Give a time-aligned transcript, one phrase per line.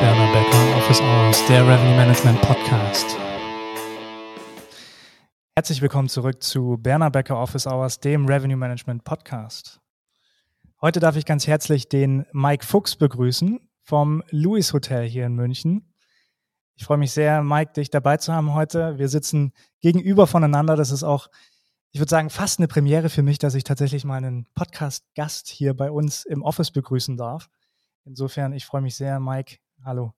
[0.00, 3.16] Berner Becker, Office Hours, der Revenue Management Podcast.
[5.54, 9.80] Herzlich willkommen zurück zu Berner Becker Office Hours, dem Revenue Management Podcast.
[10.82, 15.94] Heute darf ich ganz herzlich den Mike Fuchs begrüßen vom Louis Hotel hier in München.
[16.74, 18.98] Ich freue mich sehr, Mike, dich dabei zu haben heute.
[18.98, 20.76] Wir sitzen gegenüber voneinander.
[20.76, 21.28] Das ist auch,
[21.92, 25.72] ich würde sagen, fast eine Premiere für mich, dass ich tatsächlich mal einen Podcast-Gast hier
[25.72, 27.48] bei uns im Office begrüßen darf.
[28.04, 29.56] Insofern, ich freue mich sehr, Mike.
[29.86, 30.12] Hallo.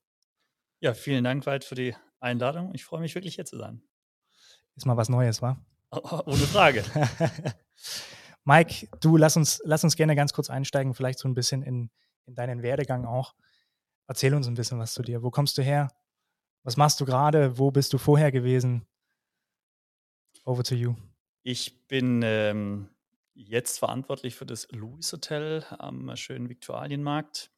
[0.81, 2.75] Ja, vielen Dank, Wald, für die Einladung.
[2.75, 3.83] Ich freue mich wirklich hier zu sein.
[4.75, 5.63] Ist mal was Neues, wa?
[5.91, 6.83] Ohne Frage.
[8.45, 11.91] Mike, du lass uns, lass uns gerne ganz kurz einsteigen, vielleicht so ein bisschen in,
[12.25, 13.35] in deinen Werdegang auch.
[14.07, 15.23] Erzähl uns ein bisschen was zu dir.
[15.23, 15.89] Wo kommst du her?
[16.63, 17.59] Was machst du gerade?
[17.59, 18.87] Wo bist du vorher gewesen?
[20.47, 20.95] Over to you.
[21.43, 22.89] Ich bin ähm,
[23.35, 27.53] jetzt verantwortlich für das Louis Hotel am schönen Viktualienmarkt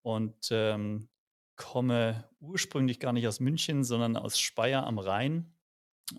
[0.00, 1.10] und ähm,
[1.56, 5.54] komme ursprünglich gar nicht aus München, sondern aus Speyer am Rhein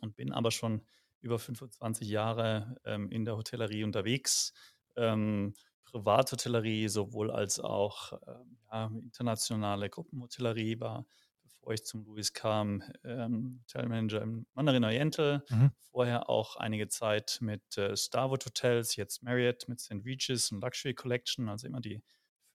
[0.01, 0.81] und bin aber schon
[1.21, 4.53] über 25 Jahre ähm, in der Hotellerie unterwegs.
[4.95, 5.53] Ähm,
[5.85, 11.05] Privathotellerie sowohl als auch ähm, ja, internationale Gruppenhotellerie war,
[11.43, 15.43] bevor ich zum Louis kam, ähm, Hotelmanager im Mandarin Oriental.
[15.49, 15.71] Mhm.
[15.91, 20.03] Vorher auch einige Zeit mit äh, Starwood Hotels, jetzt Marriott mit St.
[20.03, 22.01] Regis und Luxury Collection, also immer die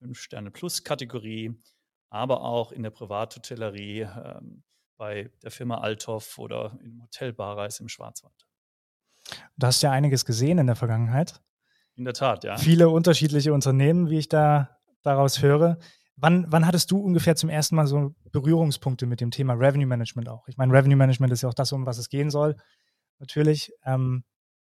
[0.02, 1.54] 5-Sterne-Plus-Kategorie,
[2.10, 4.62] aber auch in der Privathotellerie ähm,
[4.96, 8.46] bei der Firma Althoff oder im Hotel Barreis im Schwarzwald.
[9.56, 11.40] Du hast ja einiges gesehen in der Vergangenheit.
[11.94, 12.56] In der Tat, ja.
[12.56, 15.78] Viele unterschiedliche Unternehmen, wie ich da daraus höre.
[16.16, 20.28] Wann, wann hattest du ungefähr zum ersten Mal so Berührungspunkte mit dem Thema Revenue Management
[20.28, 20.48] auch?
[20.48, 22.56] Ich meine, Revenue Management ist ja auch das, um was es gehen soll,
[23.18, 23.72] natürlich.
[23.84, 24.24] Ähm,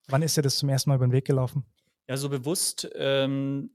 [0.08, 1.66] wann ist dir das zum ersten Mal über den Weg gelaufen?
[2.08, 3.70] Ja, so bewusst ähm,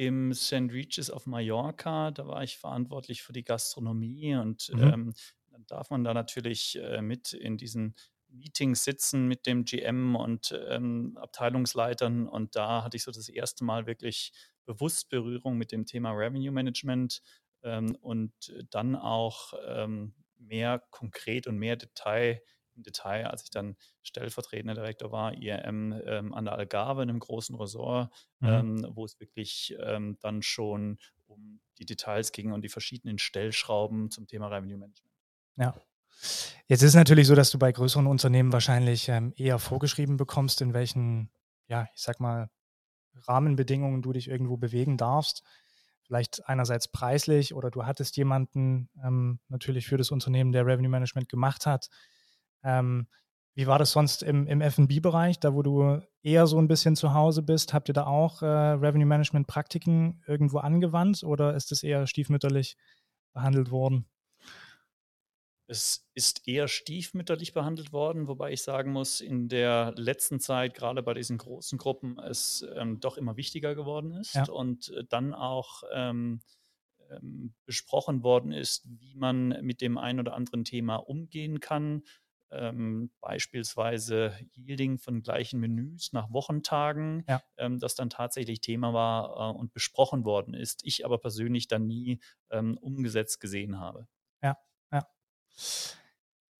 [0.00, 0.72] im St.
[0.72, 2.10] Regis auf Mallorca.
[2.10, 4.82] Da war ich verantwortlich für die Gastronomie und mhm.
[4.82, 5.14] ähm,
[5.50, 7.94] dann darf man da natürlich äh, mit in diesen
[8.30, 12.28] Meetings sitzen mit dem GM und ähm, Abteilungsleitern.
[12.28, 14.32] Und da hatte ich so das erste Mal wirklich
[14.64, 17.20] bewusst Berührung mit dem Thema Revenue Management
[17.62, 18.32] ähm, und
[18.70, 22.40] dann auch ähm, mehr konkret und mehr Detail
[22.74, 27.54] im Detail, als ich dann stellvertretender Direktor war, IRM ähm, an der Algarve, einem großen
[27.56, 28.48] Resort, mhm.
[28.48, 34.10] ähm, wo es wirklich ähm, dann schon um die Details ging und die verschiedenen Stellschrauben
[34.10, 35.14] zum Thema Revenue Management.
[35.56, 35.74] Ja.
[36.66, 40.60] Jetzt ist es natürlich so, dass du bei größeren Unternehmen wahrscheinlich ähm, eher vorgeschrieben bekommst,
[40.60, 41.30] in welchen,
[41.66, 42.50] ja, ich sag mal,
[43.14, 45.42] Rahmenbedingungen du dich irgendwo bewegen darfst.
[46.02, 51.28] Vielleicht einerseits preislich oder du hattest jemanden ähm, natürlich für das Unternehmen, der Revenue Management
[51.28, 51.88] gemacht hat,
[52.62, 53.06] ähm,
[53.54, 57.14] wie war das sonst im, im FB-Bereich, da wo du eher so ein bisschen zu
[57.14, 57.74] Hause bist?
[57.74, 62.76] Habt ihr da auch äh, Revenue Management-Praktiken irgendwo angewandt oder ist es eher stiefmütterlich
[63.32, 64.06] behandelt worden?
[65.66, 71.02] Es ist eher stiefmütterlich behandelt worden, wobei ich sagen muss, in der letzten Zeit, gerade
[71.02, 74.48] bei diesen großen Gruppen, es ähm, doch immer wichtiger geworden ist ja.
[74.48, 76.40] und äh, dann auch ähm,
[77.10, 82.02] ähm, besprochen worden ist, wie man mit dem einen oder anderen Thema umgehen kann
[82.52, 87.42] ähm, beispielsweise Yielding von gleichen Menüs nach Wochentagen, ja.
[87.56, 90.84] ähm, das dann tatsächlich Thema war äh, und besprochen worden ist.
[90.84, 94.06] Ich aber persönlich dann nie ähm, umgesetzt gesehen habe.
[94.42, 94.56] Ja,
[94.92, 95.06] ja.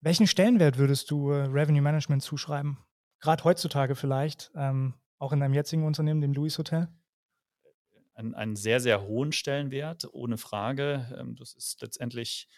[0.00, 2.78] Welchen Stellenwert würdest du äh, Revenue Management zuschreiben?
[3.20, 6.88] Gerade heutzutage vielleicht, ähm, auch in deinem jetzigen Unternehmen, dem Louis Hotel?
[8.14, 11.06] Einen, einen sehr, sehr hohen Stellenwert, ohne Frage.
[11.18, 12.48] Ähm, das ist letztendlich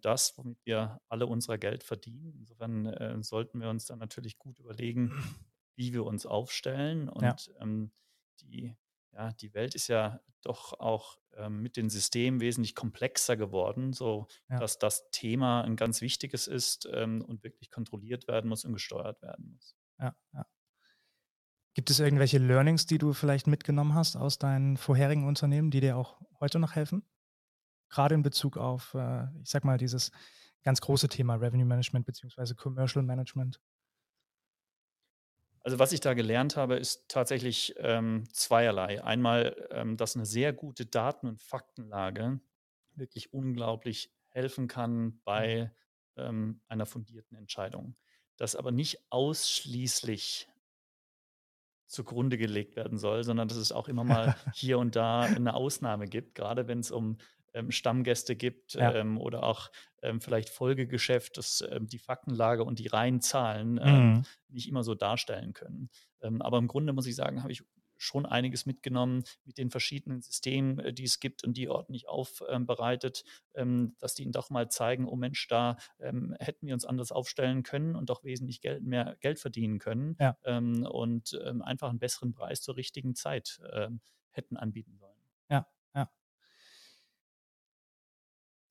[0.00, 2.34] das, womit wir alle unser Geld verdienen.
[2.38, 5.12] Insofern äh, sollten wir uns dann natürlich gut überlegen,
[5.76, 7.08] wie wir uns aufstellen.
[7.08, 7.36] Und ja.
[7.60, 7.92] ähm,
[8.40, 8.76] die,
[9.12, 14.26] ja, die Welt ist ja doch auch ähm, mit den Systemen wesentlich komplexer geworden, so
[14.48, 14.58] ja.
[14.58, 19.20] dass das Thema ein ganz wichtiges ist ähm, und wirklich kontrolliert werden muss und gesteuert
[19.22, 19.76] werden muss.
[19.98, 20.46] Ja, ja.
[21.74, 25.96] Gibt es irgendwelche Learnings, die du vielleicht mitgenommen hast aus deinen vorherigen Unternehmen, die dir
[25.96, 27.04] auch heute noch helfen?
[27.90, 30.10] Gerade in Bezug auf, äh, ich sag mal, dieses
[30.62, 33.60] ganz große Thema Revenue Management beziehungsweise Commercial Management?
[35.62, 39.04] Also was ich da gelernt habe, ist tatsächlich ähm, zweierlei.
[39.04, 42.40] Einmal, ähm, dass eine sehr gute Daten- und Faktenlage
[42.94, 45.70] wirklich unglaublich helfen kann bei
[46.16, 46.22] mhm.
[46.22, 47.96] ähm, einer fundierten Entscheidung.
[48.36, 50.48] Das aber nicht ausschließlich
[51.86, 56.06] zugrunde gelegt werden soll, sondern dass es auch immer mal hier und da eine Ausnahme
[56.06, 57.18] gibt, gerade wenn es um
[57.68, 58.94] Stammgäste gibt ja.
[58.94, 59.70] ähm, oder auch
[60.02, 64.22] ähm, vielleicht Folgegeschäft, dass ähm, die Faktenlage und die reinen Zahlen ähm, mhm.
[64.48, 65.90] nicht immer so darstellen können.
[66.20, 67.62] Ähm, aber im Grunde muss ich sagen, habe ich
[68.00, 73.24] schon einiges mitgenommen mit den verschiedenen Systemen, äh, die es gibt und die ordentlich aufbereitet,
[73.54, 77.12] ähm, dass die ihnen doch mal zeigen, oh Mensch, da ähm, hätten wir uns anders
[77.12, 80.36] aufstellen können und doch wesentlich Geld, mehr Geld verdienen können ja.
[80.44, 84.00] ähm, und ähm, einfach einen besseren Preis zur richtigen Zeit ähm,
[84.30, 85.20] hätten anbieten sollen.
[85.50, 86.10] Ja, ja.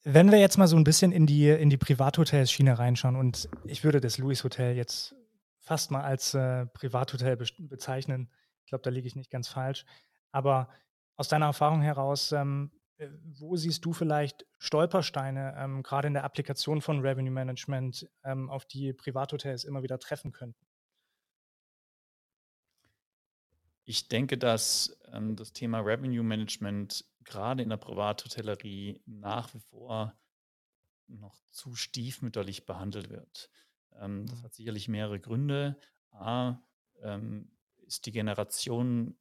[0.04, 3.84] Wenn wir jetzt mal so ein bisschen in die, in die Privathotels-Schiene reinschauen und ich
[3.84, 5.16] würde das Louis Hotel jetzt
[5.60, 8.32] fast mal als äh, Privathotel be bezeichnen.
[8.64, 9.86] Ich glaube, da liege ich nicht ganz falsch.
[10.32, 10.70] Aber
[11.16, 16.24] aus deiner Erfahrung heraus, ähm, äh, wo siehst du vielleicht Stolpersteine, ähm, gerade in der
[16.24, 20.66] Applikation von Revenue Management, ähm, auf die Privathotels immer wieder treffen könnten?
[23.86, 30.18] Ich denke, dass ähm, das Thema Revenue Management gerade in der Privathotellerie nach wie vor
[31.08, 33.50] noch zu stiefmütterlich behandelt wird.
[33.96, 34.44] Ähm, das mhm.
[34.44, 35.78] hat sicherlich mehrere Gründe.
[36.12, 36.58] A,
[37.02, 37.52] ähm,
[37.86, 39.18] ist die Generation,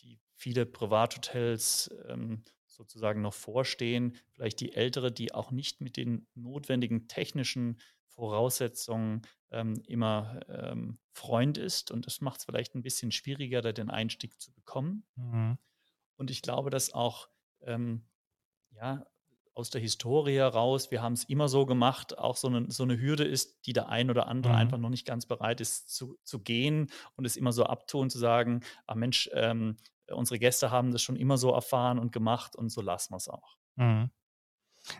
[0.00, 6.26] die viele Privathotels ähm, sozusagen noch vorstehen, vielleicht die ältere, die auch nicht mit den
[6.34, 11.90] notwendigen technischen Voraussetzungen ähm, immer ähm, Freund ist.
[11.90, 15.04] Und das macht es vielleicht ein bisschen schwieriger, da den Einstieg zu bekommen.
[15.16, 15.58] Mhm.
[16.16, 17.28] Und ich glaube, dass auch
[17.62, 18.06] ähm,
[18.70, 19.06] ja,
[19.54, 23.00] aus der Historie heraus, wir haben es immer so gemacht, auch so eine, so eine
[23.00, 24.58] Hürde ist, die der ein oder andere mhm.
[24.58, 28.18] einfach noch nicht ganz bereit ist zu, zu gehen und es immer so abtun, zu
[28.18, 29.76] sagen, ah Mensch, ähm,
[30.10, 33.28] unsere Gäste haben das schon immer so erfahren und gemacht und so lassen wir es
[33.28, 33.56] auch.
[33.76, 34.10] Mhm.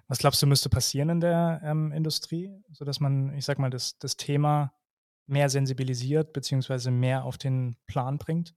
[0.09, 3.99] Was glaubst du, müsste passieren in der ähm, Industrie, sodass man, ich sag mal, das,
[3.99, 4.73] das Thema
[5.27, 8.55] mehr sensibilisiert, beziehungsweise mehr auf den Plan bringt?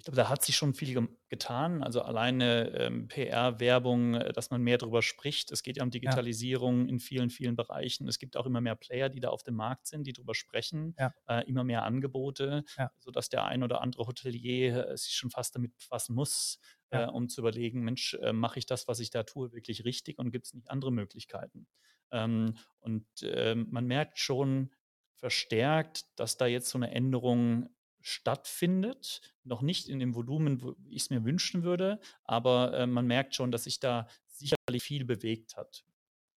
[0.00, 1.82] Ich glaube, da hat sich schon viel getan.
[1.82, 5.52] Also alleine ähm, PR-Werbung, äh, dass man mehr darüber spricht.
[5.52, 6.88] Es geht ja um Digitalisierung ja.
[6.88, 8.08] in vielen, vielen Bereichen.
[8.08, 10.94] Es gibt auch immer mehr Player, die da auf dem Markt sind, die darüber sprechen.
[10.98, 11.12] Ja.
[11.28, 12.90] Äh, immer mehr Angebote, ja.
[12.98, 17.28] sodass der ein oder andere Hotelier äh, sich schon fast damit befassen muss, äh, um
[17.28, 20.46] zu überlegen, Mensch, äh, mache ich das, was ich da tue, wirklich richtig und gibt
[20.46, 21.66] es nicht andere Möglichkeiten?
[22.10, 24.70] Ähm, und ähm, man merkt schon
[25.16, 27.68] verstärkt, dass da jetzt so eine Änderung
[28.00, 29.20] stattfindet.
[29.44, 33.34] Noch nicht in dem Volumen, wo ich es mir wünschen würde, aber äh, man merkt
[33.34, 35.84] schon, dass sich da sicherlich viel bewegt hat.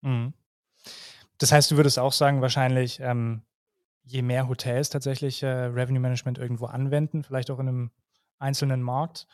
[0.02, 0.34] Mhm.
[1.38, 3.44] Das heißt, du würdest auch sagen, wahrscheinlich, ähm,
[4.04, 7.92] je mehr Hotels tatsächlich äh, Revenue Management irgendwo anwenden, vielleicht auch in einem
[8.40, 9.28] einzelnen Markt,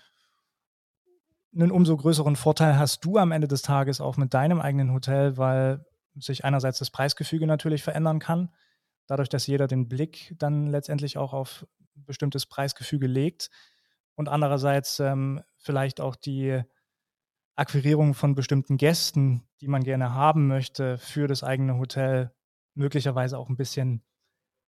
[1.56, 5.38] einen umso größeren Vorteil hast du am Ende des Tages auch mit deinem eigenen Hotel,
[5.38, 5.85] weil
[6.15, 8.50] sich einerseits das Preisgefüge natürlich verändern kann,
[9.07, 11.65] dadurch, dass jeder den Blick dann letztendlich auch auf
[12.05, 13.49] bestimmtes Preisgefüge legt
[14.15, 16.61] und andererseits ähm, vielleicht auch die
[17.55, 22.31] Akquirierung von bestimmten Gästen, die man gerne haben möchte für das eigene Hotel,
[22.75, 24.03] möglicherweise auch ein bisschen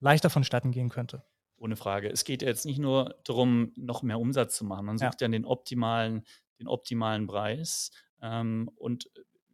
[0.01, 1.25] leichter vonstatten gehen könnte.
[1.57, 2.09] Ohne Frage.
[2.09, 4.87] Es geht jetzt nicht nur darum, noch mehr Umsatz zu machen.
[4.87, 6.25] Man sucht ja, ja den optimalen,
[6.61, 7.91] den optimalen Preis.
[8.23, 9.11] Ähm, und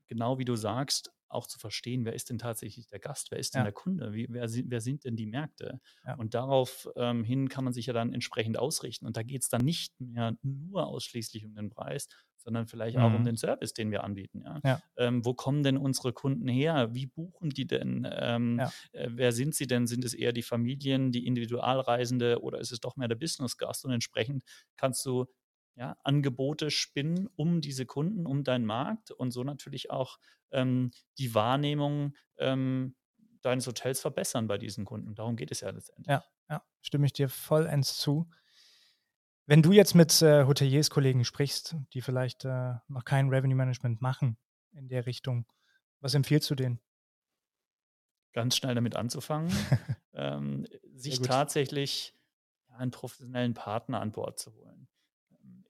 [0.06, 3.55] genau wie du sagst, auch zu verstehen, wer ist denn tatsächlich der Gast, wer ist
[3.55, 3.65] denn ja.
[3.65, 5.81] der Kunde, wie, wer, wer, sind denn die Märkte?
[6.06, 6.15] Ja.
[6.15, 9.06] Und darauf ähm, hin kann man sich ja dann entsprechend ausrichten.
[9.06, 12.09] Und da geht es dann nicht mehr nur ausschließlich um den Preis,
[12.44, 13.03] sondern vielleicht mhm.
[13.03, 13.26] auch um mhm.
[13.26, 14.43] den Service, den wir anbieten.
[14.44, 14.61] Ja?
[14.65, 14.82] ja.
[14.97, 16.94] Ähm, wo kommen denn unsere Kunden her?
[16.94, 18.06] Wie buchen die denn?
[18.11, 18.61] Ähm,
[18.93, 19.87] äh, wer sind sie denn?
[19.87, 23.85] Sind es eher die Familien, die Individualreisende oder ist es doch mehr der Business-Gast?
[23.85, 24.44] Und entsprechend
[24.76, 25.26] kannst du
[25.76, 30.19] ja, Angebote spinnen um diese Kunden, um deinen Markt und so natürlich auch
[30.50, 32.95] ähm, die Wahrnehmung ähm,
[33.43, 35.14] deines Hotels verbessern bei diesen Kunden.
[35.14, 36.09] Darum geht es ja letztendlich.
[36.09, 38.31] Ja, ja stimme ich dir vollends zu.
[39.47, 44.38] Wenn du jetzt mit äh, Hoteliers-Kollegen sprichst, die vielleicht äh, noch kein Revenue Management machen
[44.73, 45.47] in der Richtung,
[46.00, 46.81] was empfiehlst du denen?
[48.33, 49.52] Ganz schnell damit anzufangen,
[50.14, 52.14] ähm, sich tatsächlich
[52.69, 54.74] einen professionellen Partner an Bord zu holen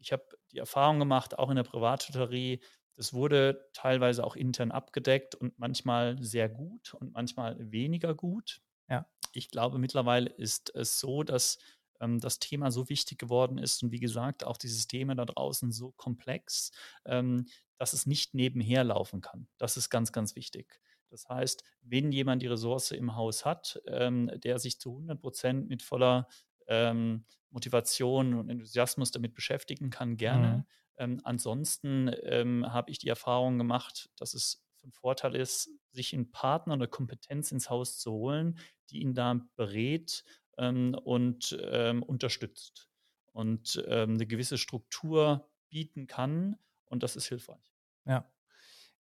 [0.05, 2.61] ich habe die Erfahrung gemacht, auch in der Privattutorie,
[2.97, 8.61] das wurde teilweise auch intern abgedeckt und manchmal sehr gut und manchmal weniger gut.
[8.89, 9.07] Ja.
[9.33, 11.59] Ich glaube, mittlerweile ist es so, dass
[12.01, 15.73] ähm, das Thema so wichtig geworden ist und wie gesagt, auch die Systeme da draußen
[15.73, 16.71] so komplex,
[17.07, 17.47] ähm,
[17.79, 19.49] dass es nicht nebenher laufen kann.
[19.59, 20.81] Das ist ganz, ganz wichtig.
[21.11, 25.69] Das heißt, wenn jemand die Ressource im Haus hat, ähm, der sich zu 100 Prozent
[25.69, 26.29] mit voller
[26.67, 30.59] ähm, Motivation und Enthusiasmus damit beschäftigen kann, gerne.
[30.59, 30.65] Mhm.
[30.97, 36.31] Ähm, ansonsten ähm, habe ich die Erfahrung gemacht, dass es von Vorteil ist, sich einen
[36.31, 38.59] Partner oder Kompetenz ins Haus zu holen,
[38.91, 40.25] die ihn da berät
[40.59, 42.89] ähm, und ähm, unterstützt
[43.33, 46.57] und eine gewisse Struktur bieten kann.
[46.85, 47.75] Und das ist hilfreich.
[48.05, 48.31] Ja.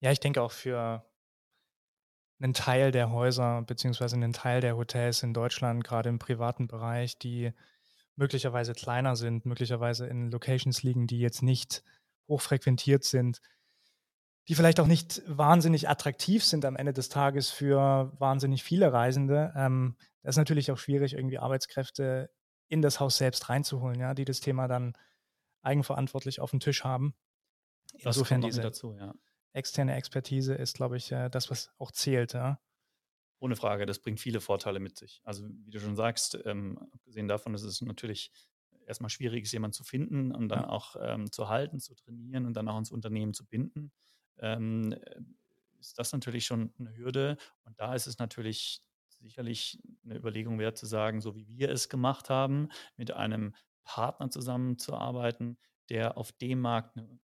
[0.00, 1.04] Ja, ich denke auch für
[2.40, 7.18] einen Teil der Häuser beziehungsweise einen Teil der Hotels in Deutschland, gerade im privaten Bereich,
[7.18, 7.52] die
[8.16, 11.82] möglicherweise kleiner sind, möglicherweise in Locations liegen, die jetzt nicht
[12.28, 13.40] hochfrequentiert sind,
[14.48, 19.52] die vielleicht auch nicht wahnsinnig attraktiv sind am Ende des Tages für wahnsinnig viele Reisende.
[19.56, 22.30] Ähm, das ist natürlich auch schwierig, irgendwie Arbeitskräfte
[22.68, 24.96] in das Haus selbst reinzuholen, ja, die das Thema dann
[25.62, 27.14] eigenverantwortlich auf dem Tisch haben.
[27.98, 29.14] Insofern diese dazu, ja.
[29.54, 32.34] Externe Expertise ist, glaube ich, äh, das, was auch zählt.
[32.34, 32.60] Ja.
[33.38, 35.22] Ohne Frage, das bringt viele Vorteile mit sich.
[35.24, 38.30] Also wie du schon sagst, ähm, abgesehen davon, dass es natürlich
[38.86, 40.68] erstmal schwierig ist, jemanden zu finden und dann ja.
[40.68, 43.92] auch ähm, zu halten, zu trainieren und dann auch ins Unternehmen zu binden,
[44.38, 44.94] ähm,
[45.78, 47.36] ist das natürlich schon eine Hürde.
[47.64, 51.88] Und da ist es natürlich sicherlich eine Überlegung wert zu sagen, so wie wir es
[51.88, 55.58] gemacht haben, mit einem Partner zusammenzuarbeiten,
[55.88, 57.18] der auf dem Markt eine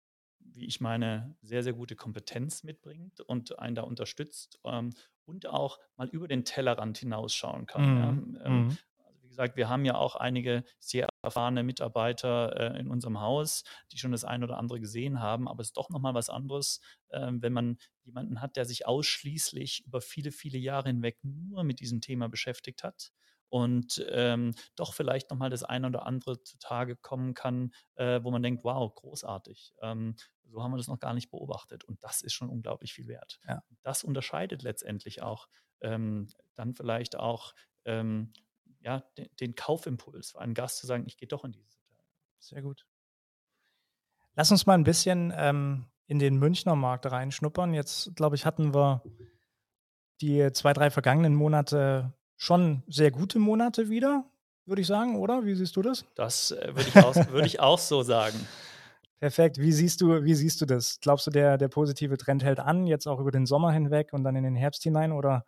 [0.60, 4.90] wie ich meine, sehr, sehr gute Kompetenz mitbringt und einen da unterstützt ähm,
[5.24, 7.94] und auch mal über den Tellerrand hinausschauen kann.
[7.94, 7.98] Mhm.
[8.36, 8.44] Ja.
[8.44, 8.78] Ähm, mhm.
[8.98, 13.64] also wie gesagt, wir haben ja auch einige sehr erfahrene Mitarbeiter äh, in unserem Haus,
[13.92, 16.80] die schon das eine oder andere gesehen haben, aber es ist doch nochmal was anderes,
[17.08, 21.80] äh, wenn man jemanden hat, der sich ausschließlich über viele, viele Jahre hinweg nur mit
[21.80, 23.12] diesem Thema beschäftigt hat
[23.50, 28.42] und ähm, doch vielleicht nochmal das eine oder andere zutage kommen kann, äh, wo man
[28.42, 29.74] denkt, wow, großartig.
[29.82, 31.84] Ähm, so haben wir das noch gar nicht beobachtet.
[31.84, 33.38] Und das ist schon unglaublich viel wert.
[33.46, 33.62] Ja.
[33.82, 35.48] Das unterscheidet letztendlich auch
[35.80, 37.52] ähm, dann vielleicht auch
[37.84, 38.32] ähm,
[38.80, 42.04] ja, den, den, Kaufimpuls für einen Gast zu sagen, ich gehe doch in dieses Hotel.
[42.38, 42.86] Sehr gut.
[44.34, 47.74] Lass uns mal ein bisschen ähm, in den Münchner Markt reinschnuppern.
[47.74, 49.02] Jetzt, glaube ich, hatten wir
[50.20, 54.24] die zwei, drei vergangenen Monate schon sehr gute Monate wieder,
[54.64, 55.44] würde ich sagen, oder?
[55.44, 56.06] Wie siehst du das?
[56.14, 58.48] Das äh, würde ich, auch, würd ich auch so sagen.
[59.20, 59.58] Perfekt.
[59.58, 60.98] Wie siehst du, wie siehst du das?
[61.00, 64.24] Glaubst du, der, der positive Trend hält an, jetzt auch über den Sommer hinweg und
[64.24, 65.12] dann in den Herbst hinein?
[65.12, 65.44] Oder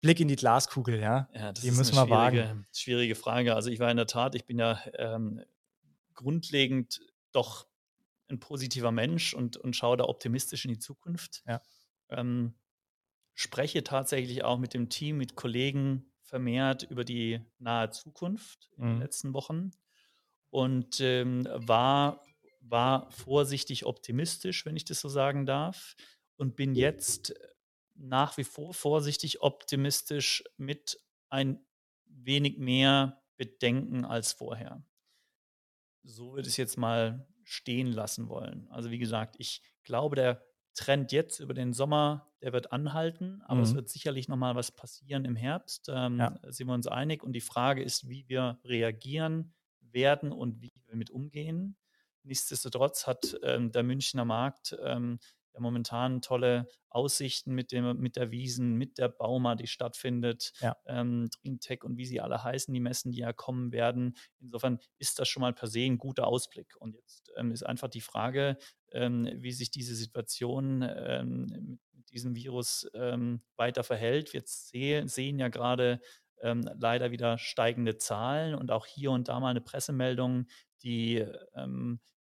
[0.00, 1.28] Blick in die Glaskugel, ja?
[1.32, 2.66] Ja, das die ist müssen eine wir wagen.
[2.74, 3.54] schwierige Frage.
[3.54, 5.44] Also ich war in der Tat, ich bin ja ähm,
[6.14, 7.68] grundlegend doch
[8.28, 11.44] ein positiver Mensch und, und schaue da optimistisch in die Zukunft.
[11.46, 11.60] Ja.
[12.08, 12.54] Ähm,
[13.40, 18.88] spreche tatsächlich auch mit dem Team, mit Kollegen vermehrt über die nahe Zukunft in mhm.
[18.88, 19.70] den letzten Wochen
[20.50, 22.22] und ähm, war,
[22.60, 25.96] war vorsichtig optimistisch, wenn ich das so sagen darf,
[26.36, 27.34] und bin jetzt
[27.94, 31.64] nach wie vor vorsichtig optimistisch mit ein
[32.04, 34.84] wenig mehr Bedenken als vorher.
[36.02, 38.68] So würde ich es jetzt mal stehen lassen wollen.
[38.68, 40.49] Also wie gesagt, ich glaube, der
[40.80, 43.64] Trend jetzt über den Sommer, der wird anhalten, aber mhm.
[43.64, 45.90] es wird sicherlich nochmal was passieren im Herbst.
[45.92, 46.38] Ähm, ja.
[46.48, 47.22] Sind wir uns einig?
[47.22, 51.76] Und die Frage ist, wie wir reagieren werden und wie wir mit umgehen.
[52.22, 55.18] Nichtsdestotrotz hat ähm, der Münchner Markt ähm,
[55.52, 60.76] ja momentan tolle Aussichten mit, dem, mit der Wiesen, mit der Bauma, die stattfindet, ja.
[60.86, 64.16] ähm, Dreamtech und wie sie alle heißen, die Messen, die ja kommen werden.
[64.38, 66.74] Insofern ist das schon mal per se ein guter Ausblick.
[66.78, 68.56] Und jetzt ähm, ist einfach die Frage,
[68.92, 74.32] wie sich diese Situation ähm, mit diesem Virus ähm, weiter verhält.
[74.32, 76.00] Wir seh, sehen ja gerade
[76.42, 80.46] ähm, leider wieder steigende Zahlen und auch hier und da mal eine Pressemeldung,
[80.82, 81.24] die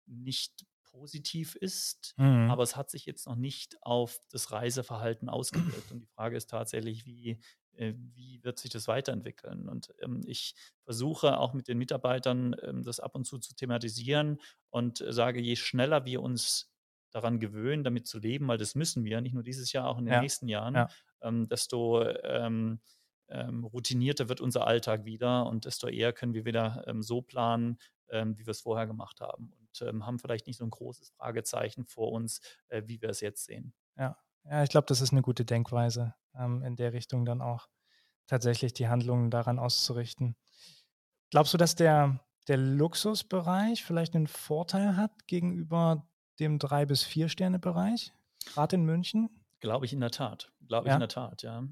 [0.06, 2.50] nicht positiv ist, mhm.
[2.50, 5.92] aber es hat sich jetzt noch nicht auf das Reiseverhalten ausgewirkt.
[5.92, 7.40] Und die Frage ist tatsächlich, wie,
[7.80, 9.70] wie wird sich das weiterentwickeln?
[9.70, 14.40] Und ähm, ich versuche auch mit den Mitarbeitern ähm, das ab und zu zu thematisieren
[14.70, 16.72] und äh, sage, je schneller wir uns
[17.12, 20.06] daran gewöhnen, damit zu leben, weil das müssen wir, nicht nur dieses Jahr, auch in
[20.06, 20.22] den ja.
[20.22, 20.90] nächsten Jahren, ja.
[21.22, 22.82] ähm, desto ähm,
[23.30, 27.78] ähm, routinierter wird unser Alltag wieder und desto eher können wir wieder ähm, so planen,
[28.12, 32.12] wie wir es vorher gemacht haben und haben vielleicht nicht so ein großes Fragezeichen vor
[32.12, 33.74] uns, äh, wie wir es jetzt sehen.
[33.98, 37.68] Ja, ja ich glaube, das ist eine gute Denkweise, ähm, in der Richtung dann auch
[38.28, 40.36] tatsächlich die Handlungen daran auszurichten.
[41.32, 46.08] Glaubst du, dass der, der Luxusbereich vielleicht einen Vorteil hat gegenüber
[46.40, 48.14] dem drei bis vier Sterne Bereich,
[48.46, 49.30] gerade in München?
[49.60, 50.52] Glaube ich in der Tat.
[50.68, 50.96] Glaube ich ja.
[50.96, 51.64] in der Tat, ja.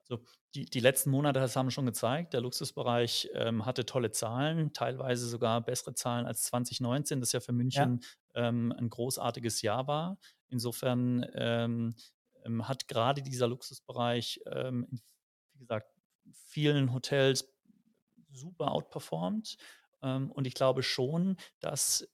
[0.00, 4.72] Also die, die letzten Monate, das haben schon gezeigt, der Luxusbereich ähm, hatte tolle Zahlen,
[4.72, 8.00] teilweise sogar bessere Zahlen als 2019, das ja für München
[8.34, 8.48] ja.
[8.48, 10.18] Ähm, ein großartiges Jahr war.
[10.48, 11.94] Insofern ähm,
[12.48, 15.00] ähm hat gerade dieser Luxusbereich, ähm, in,
[15.52, 15.90] wie gesagt,
[16.32, 17.48] vielen Hotels
[18.32, 19.56] super outperformed.
[20.02, 22.08] Ähm, und ich glaube schon, dass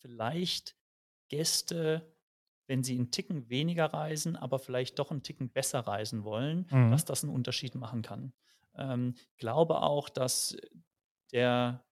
[0.00, 0.76] vielleicht
[1.28, 2.14] Gäste
[2.66, 6.90] wenn sie einen Ticken weniger reisen, aber vielleicht doch einen Ticken besser reisen wollen, mhm.
[6.90, 8.32] dass das einen Unterschied machen kann.
[8.76, 10.56] Ähm, glaube auch, dass
[11.32, 11.84] der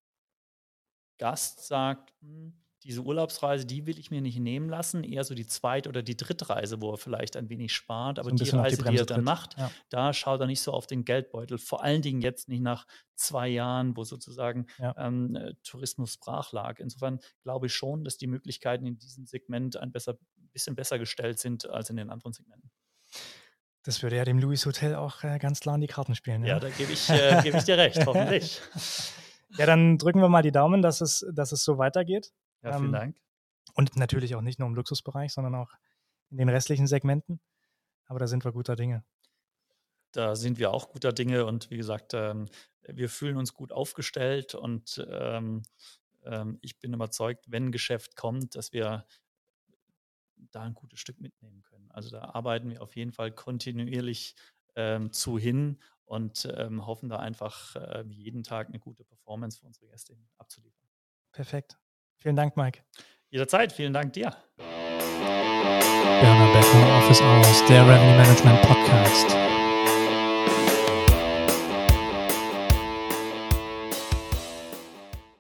[1.19, 5.46] Gast sagt, hm, diese Urlaubsreise, die will ich mir nicht nehmen lassen, eher so die
[5.46, 8.90] Zweit- oder die Drittreise, wo er vielleicht ein wenig spart, aber so die Reise, die,
[8.90, 9.70] die, er dann macht, ja.
[9.88, 11.58] da schaut er nicht so auf den Geldbeutel.
[11.58, 14.94] Vor allen Dingen jetzt nicht nach zwei Jahren, wo sozusagen ja.
[14.98, 16.80] ähm, äh, Tourismus brach lag.
[16.80, 20.18] Insofern glaube ich schon, dass die Möglichkeiten in diesem Segment ein besser,
[20.52, 22.70] bisschen besser gestellt sind als in den anderen Segmenten.
[23.84, 26.42] Das würde ja dem Louis Hotel auch äh, ganz klar in die Karten spielen.
[26.42, 28.60] Ja, ja da gebe ich, äh, geb ich dir recht, hoffentlich.
[29.58, 32.32] Ja, dann drücken wir mal die Daumen, dass es, dass es so weitergeht.
[32.62, 33.16] Ja, vielen ähm, Dank.
[33.75, 35.73] Und natürlich auch nicht nur im Luxusbereich, sondern auch
[36.31, 37.40] in den restlichen Segmenten.
[38.07, 39.04] Aber da sind wir guter Dinge.
[40.12, 42.49] Da sind wir auch guter Dinge und wie gesagt, ähm,
[42.87, 45.62] wir fühlen uns gut aufgestellt und ähm,
[46.25, 49.07] ähm, ich bin überzeugt, wenn ein Geschäft kommt, dass wir
[50.37, 51.90] da ein gutes Stück mitnehmen können.
[51.92, 54.35] Also da arbeiten wir auf jeden Fall kontinuierlich
[54.75, 59.66] ähm, zu hin und ähm, hoffen da einfach äh, jeden Tag eine gute Performance für
[59.66, 60.88] unsere Gäste abzuliefern.
[61.33, 61.78] Perfekt.
[62.23, 62.81] Vielen Dank, Mike.
[63.31, 63.73] Jederzeit.
[63.73, 64.33] Vielen Dank dir.
[66.21, 69.37] Bernhard Becker, Office Hours, der Revenue Management Podcast.